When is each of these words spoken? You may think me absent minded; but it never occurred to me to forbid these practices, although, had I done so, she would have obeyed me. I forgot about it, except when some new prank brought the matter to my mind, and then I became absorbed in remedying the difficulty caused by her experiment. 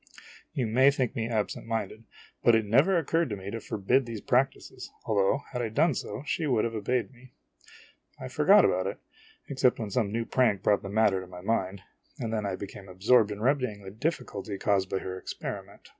You 0.53 0.65
may 0.65 0.89
think 0.89 1.15
me 1.15 1.29
absent 1.29 1.67
minded; 1.67 2.05
but 2.43 2.55
it 2.55 2.65
never 2.65 2.97
occurred 2.97 3.29
to 3.29 3.35
me 3.35 3.51
to 3.51 3.59
forbid 3.59 4.07
these 4.07 4.19
practices, 4.19 4.89
although, 5.05 5.43
had 5.51 5.61
I 5.61 5.69
done 5.69 5.93
so, 5.93 6.23
she 6.25 6.47
would 6.47 6.63
have 6.65 6.73
obeyed 6.73 7.11
me. 7.11 7.33
I 8.19 8.27
forgot 8.27 8.65
about 8.65 8.87
it, 8.87 8.97
except 9.47 9.77
when 9.77 9.91
some 9.91 10.11
new 10.11 10.25
prank 10.25 10.63
brought 10.63 10.81
the 10.81 10.89
matter 10.89 11.21
to 11.21 11.27
my 11.27 11.41
mind, 11.41 11.83
and 12.17 12.33
then 12.33 12.47
I 12.47 12.55
became 12.55 12.89
absorbed 12.89 13.29
in 13.29 13.41
remedying 13.41 13.83
the 13.83 13.91
difficulty 13.91 14.57
caused 14.57 14.89
by 14.89 14.97
her 14.97 15.19
experiment. 15.19 15.89